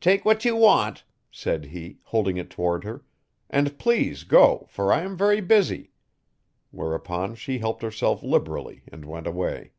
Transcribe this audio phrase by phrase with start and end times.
[0.00, 3.02] 'Take what you want,' said he, holding it toward her,
[3.50, 5.90] 'and please go for I am very busy.'
[6.70, 9.72] Whereupon she helped herself liberally and went away.